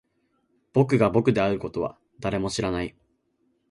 [0.73, 2.95] 僕が僕であることは誰も知らない